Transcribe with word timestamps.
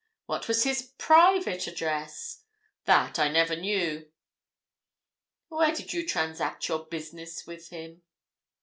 "What 0.25 0.47
was 0.47 0.63
his 0.63 0.93
private 0.97 1.67
address?" 1.67 2.41
"That 2.85 3.19
I 3.19 3.27
never 3.27 3.55
knew." 3.55 4.11
"Where 5.49 5.75
did 5.75 5.93
you 5.93 6.07
transact 6.07 6.67
your 6.67 6.87
business 6.87 7.45
with 7.45 7.69
him?" 7.69 8.01